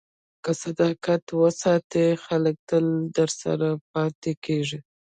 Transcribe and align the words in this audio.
که 0.43 0.51
صداقت 0.63 1.23
وساتې، 1.41 2.05
خلک 2.25 2.55
تل 2.69 2.85
درسره 3.17 3.69
پاتې 3.91 4.31
کېږي. 4.45 4.79